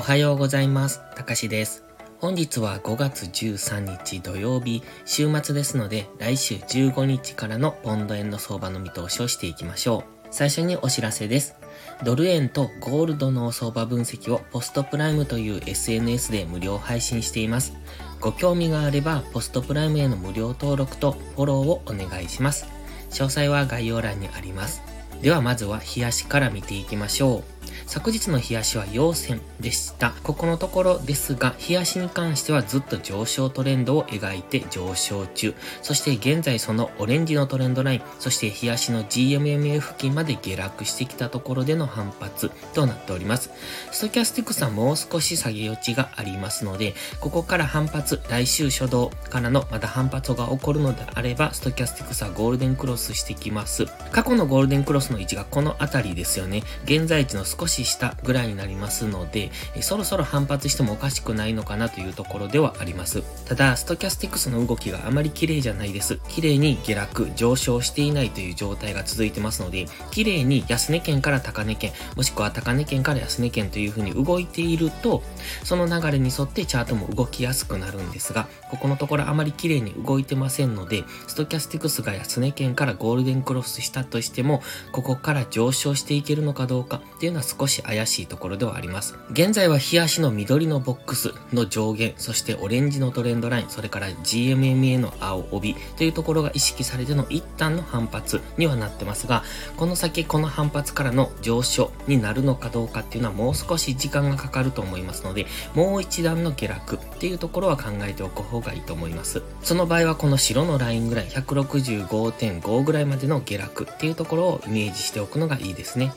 [0.00, 1.02] おはようございます。
[1.14, 1.84] たかしです。
[2.20, 10.28] 本日は5月13日土曜日、週末ですので、来週15日からのポンド円の相場の見通しをしていきましょう。
[10.30, 11.54] 最初にお知らせです。
[12.02, 17.74] ドル円とゴールドの相場分析をポストプライムという SNS で無料配信しています。
[18.20, 22.64] ご興味があれば、ポストプライムへの無料登録とフォローをお願いします。
[23.10, 24.80] 詳細は概要欄にあります。
[25.20, 27.59] ではまずは冷やしから見ていきましょう。
[27.86, 30.12] 昨日の冷やしは陽線でした。
[30.22, 35.54] ここのところですが、冷やしに関してはずっと上昇トレンドを描いて上昇中。
[35.82, 43.50] そして現在そのオレンジのトレンドライン、そして冷やしの GMMA 付近まで下落してきたところでの反発となっております。
[43.90, 53.86] ストキャスティクスはもう少し下げ余地がありますので、ここから反発、来週初動からのまた反発が起こるのであれば、ストキャスティクスはゴールデンクロスしてきます。
[54.12, 56.62] 過去のゴールデンクロスの位置がこの辺りですよね。
[56.84, 59.50] 現在地の少少し下ぐらいになりますので、
[59.82, 63.22] そろそろ反発してもおかしくないのかなというところではあります。
[63.46, 66.18] ただ、ストキャスティクスの動きがあまり綺麗じゃないです。
[66.28, 75.22] 綺麗に下落、上昇していないという状態が続いてますので、綺麗に安値圏から高値圏、もしくは高値圏から安値圏という風に動いていると、
[75.64, 89.16] その流れに沿ってチャートも動きやすくなるんですが、ここのところあまり綺麗に動いてませんので、ストキャスティクスが安値圏からゴールデンクロスしたとしても、ここから上昇していけるのかどうかっていうのは少し怪しいところではあります。
[89.32, 99.42] 現在は日足の緑のボックスの上限、そしてオレンジのトレンドライン、それから GMMA の青帯というところが意識されての一旦の反発にはなってますが、
[99.76, 109.42] この先この反発からの上昇になるのかどうかっていうのはもう少し時間がかかると思いますので、もう一段の下落っていうところは考えておく方がいいと思います。
[109.62, 116.12] その場合はこの白のラインぐらい、165.5ぐらいまでの下落っていうところをイメージしておくのがいいですね。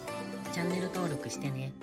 [0.54, 1.74] チャンネル登録してね。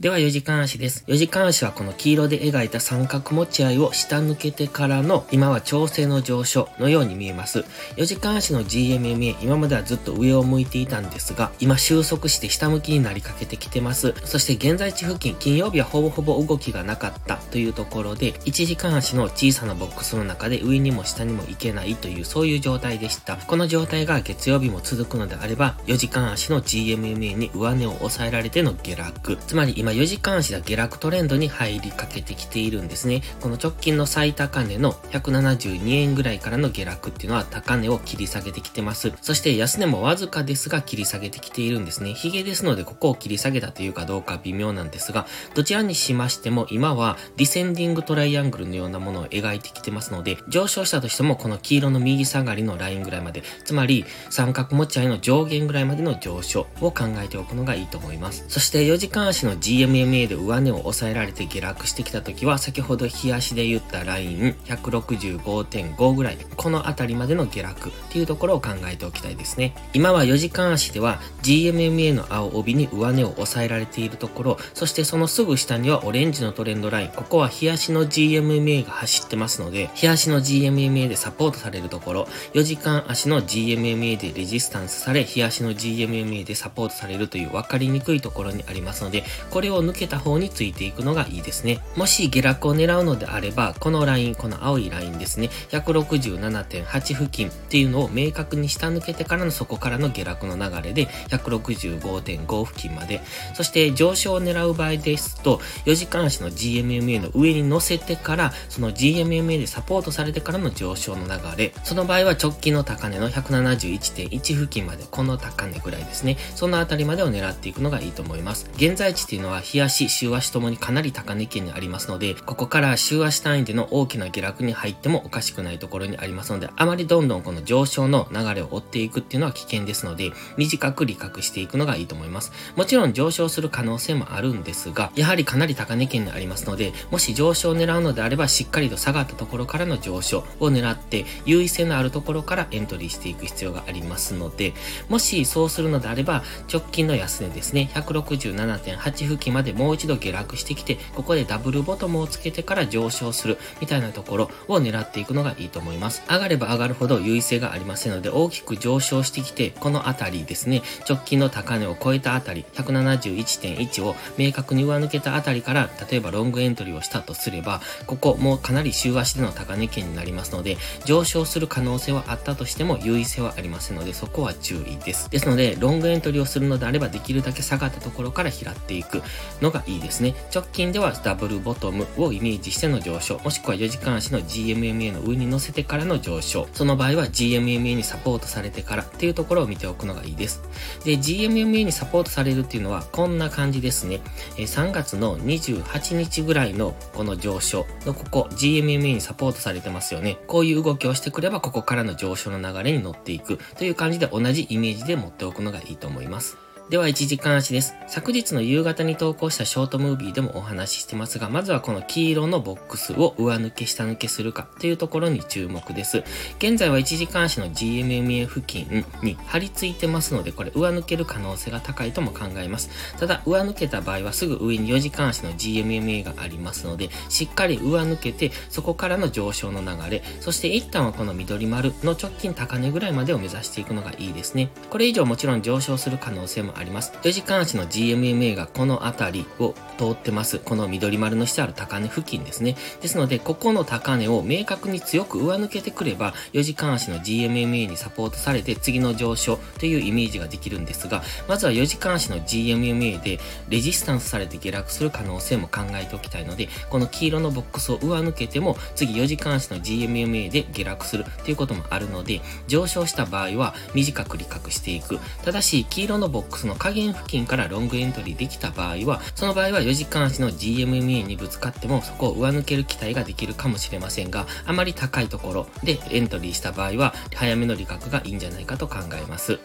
[0.00, 1.04] では4時間足です。
[1.06, 7.60] 4時間足はこの黄色で描いた三角持ち合いを下抜けてからの今は調整の上昇のように見えます。
[7.96, 14.14] 4時間足の GMMA 今まではずっと上を向いていたんですが今収束して下向きになりかけてきてます。
[14.24, 23.36] そして現在地付近金曜日はほぼほぼ動きがなかったというところで1時間足の小さなボックスの中で上にも下にも行けないというそういう状態でした。
[23.36, 29.38] この状態が月曜日も続くのであれば4時間足の GMMA に上値を抑えられての下落。
[29.46, 33.20] つまり今4時間足が下落トレンドに入りかけてきているんですね。
[33.42, 39.12] この直近の最高値の172円ぐらいからの下落っていうのは高値を切り下げてきてます。
[39.20, 42.14] そして安値もわずかですが切り下げてきているんですね。
[42.14, 58.46] ヒゲですのでここを切り下げたというかどうか微妙なんですが、どちらにしましても今はディセンディングトライアングルのようなものを描いてきてますので、上昇したとしてもこの黄色の右下がりのラインぐらいまで、つまり三角持ち合いの上限ぐらいまでの上昇を考えておくのがいいと思います。
[58.48, 69.74] そして4時間足の GMMA で上値を抑えられて下落してきた時は、先ほど日足で言ったライン165.5ぐらい、この辺りまでの下落っていうところを考えておきたいですね。
[69.92, 91.80] 今は4時間足では GMMA の青帯に上値を抑えられているところ、そしてそのすぐ下にはオレンジのトレンドライン、ここは日足の GMMA が走ってますので、日足の GMMA でサポートされるところ、4時間足の GMMA でレジスタンスされ、日足の GMMA でサポートされるという分かりにくいところにありますので、これれを抜けた方についていくのがいいですね。
[91.96, 103.20] もし下落を狙うのであれば、このライン、この青いラインですね、167.8付近っていうのを明確に下抜けてからのそこからの下落の流れで、165.5付近まで、
[103.54, 118.70] そして上昇を狙う場合ですと、4時間足の GMMA の上に乗せてから、その GMMA でサポートされてからの上昇の流れ、その場合は直近の高値の171.1付近まで、この高値ぐらいですね、そのあたりまでを狙っていくのがいいと思います。
[118.76, 132.52] 現在地っていうのは、は日足、週足ともにかなり高値圏にありますので、ここから週足単位での大きな下落に入ってもおかしくないところにありますので、あまりどんどんこの上昇の流れを追っていくっていうのは危険ですので、短く利確していくのがいいと思います。
[132.76, 144.74] もちろん上昇する可能性もあるんですが、やはりかなり高値圏にありますので、もし上昇を狙うのであれば、しっかりと下がったところからの上昇を狙って、優位性のあるところからエントリーしていく必要がありますので、
[145.08, 146.42] もしそうするのであれば、
[146.72, 156.22] 直近の安値ですね、167.8付近までもう一度下落してきて、ここでダブルボトムをつけてから上昇するみたいなところを狙っていくのがいいと思います。
[156.28, 175.30] 上がれば上がるほど優位性がありませんので、大きく上昇してきて、このあたりですね、直近の高値を超えたあたり、171.1を明確に上抜けたあたりから、例えばロングエントリーをしたとすれば、ここもうかなり週足での高値圏になりますので、上昇する可能性はあったとしても優位性はありませんので、そこは注意です。
[175.30, 179.22] ですので、ロングエントリーをするのであれば、できるだけ下がったところから拾っていく。
[179.60, 180.34] のがいいですね。
[180.54, 186.68] 直近ではダブルボトムをイメージしての上昇、もしくは4時間足の GMMA の上に乗せてからの上昇。
[186.72, 190.62] その場合は GMMA にサポートされてからっていうところを見ておくのがいいです。
[191.04, 194.20] で、GMMA にサポートされるっていうのはこんな感じですね。
[194.56, 200.38] 3月の28日ぐらいのこの上昇のここ GMMA にサポートされてますよね。
[200.46, 206.63] こういう動きをしてくればここからの上昇の流れに乗っていくという感じで同じイメージで持っておくのがいいと思います。
[206.90, 207.96] では1時間足です。
[208.08, 216.22] 昨日の夕方に投稿したショートムービーでもお話ししてますが、まずはこの黄色のボックスを上抜け下抜けするかというところに注目です。
[216.58, 222.90] 現在は1時間足の GMMA 付近に張り付いてますので、これ上抜ける可能性が高いとも考えます。
[223.18, 234.68] ただ、上抜けた場合はすぐ上に4時間足の GMMA がありますので、しっかり上抜けて、そこからの上昇の流れ、そして一旦はこの緑丸の直近高値ぐらいまでを目指していくのがいいですね。
[234.90, 237.12] これ以上もちろん上昇する可能性もありますます。
[237.22, 240.58] 4時間足の GMMA がこの辺りを通ってます。
[240.58, 242.76] この緑丸のしてある高値付近ですね。
[243.00, 253.38] ですので、ここの高値を明確に強く上抜けてくれば、4時間足の GMMA にサポートされて次の上昇というイメージができるんですが、まずは4時間足の GMMA で
[253.68, 265.18] レジスタンスされて下落する可能性も考えておきたいので、この黄色のボックスを上抜けても、次4時間足の GMMA で下落するということもあるので、上昇した場合は短く利確していく。
[265.44, 279.58] ただし、黄色のボックスその下限付近からロングエントリーできた場合は、その場合は4時間足の GMMA にぶつかってもそこを上抜ける期待ができるかもしれませんが、あまり高いところでエントリーした場合は、早めの利確がいいんじゃないかと考えます。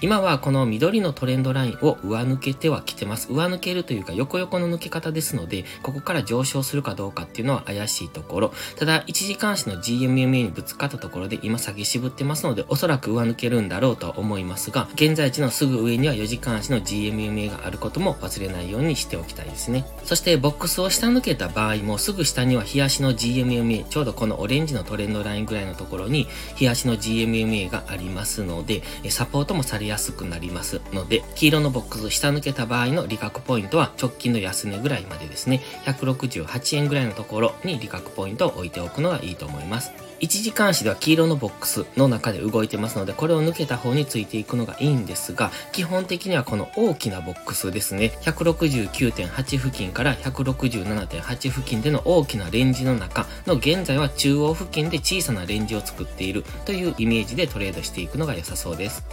[0.00, 3.32] 今はこの緑のトレンドラインを上抜けてはきてます。
[3.32, 8.52] 上抜けるというか横横の抜け方ですので、ここから上昇するかどうかっていうのは怪しいところ。
[8.76, 19.86] ただ、1時間足の GMMA にぶつかったところで今下げ渋ってますので、おそらく上抜けるんだろうとは思いますが、現在地のすぐ上には4時間足の GMMA があることも忘れないようにしておきたいですね。
[20.04, 39.92] そしてボックスを下抜けた場合もすぐ下には日足の GMMA、ちょうどこのオレンジのトレンドラインぐらいのところに日足の GMMA がありますので、サポートもされやすくなりますので、黄色のボックス下抜けた場合の利確ポイントは直近の安値ぐらいまでですね、168円ぐらいのところに利確ポイントを置いておくのがいいと思います。
[40.20, 59.04] 1時間足では黄色のボックスの中で動いてますので、これを抜けた方についていくのがいいんですが、基本的にはこの大きなボックスですね、169.8付近から167.8付近での大きなレンジの中の現在は中央付近で小さなレンジを作っているというイメージでトレードしていくのが良さそうです。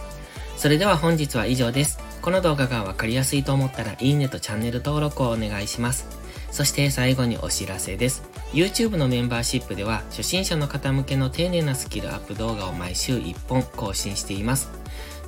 [0.56, 1.98] それでは本日は以上です。
[2.22, 6.06] この動画がわかりやすいと思ったらいいねとチャンネル登録をお願いします。
[6.50, 8.22] そして最後にお知らせです。
[8.52, 14.70] YouTube のメンバーシップでは初心者の方向けの丁寧なスキルアップ動画を毎週1本更新しています。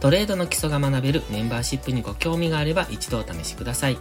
[0.01, 3.99] トレードの基礎が学べるメンバーシップにご興味があれば一度お試しください。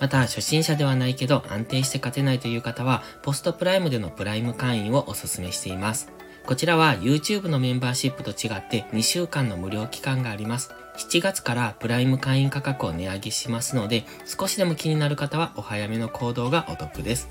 [0.00, 6.15] また、初心者ではないけど安定して勝てないという方は、ポストプライムでのプライム会員をお勧めしています。
[6.46, 10.70] こちらは YouTube のメンバーシップと違って2週間の無料期間があります。
[10.96, 17.28] 7月からプライム会員価格を値上げしますので、少しでも気になる方はお早めの行動がお得です。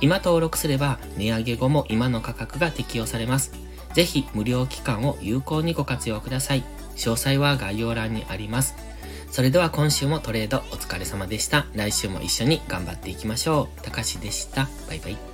[0.00, 3.52] 今登録すれば値上げ後も今の価格が適用されます。
[3.92, 6.64] ぜひ無料期間を有効にご活用ください。
[6.94, 8.76] 詳細は概要欄にあります。
[9.32, 11.66] それでは今週もトレードお疲れ様でした。
[11.74, 13.82] 来週も一緒に頑張っていきましょう。
[13.82, 14.68] たかしでした。
[14.88, 15.33] バイバイ。